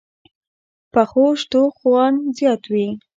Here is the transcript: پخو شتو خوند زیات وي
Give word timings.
پخو 0.91 1.25
شتو 1.41 1.61
خوند 1.77 2.17
زیات 2.37 2.63
وي 2.71 2.87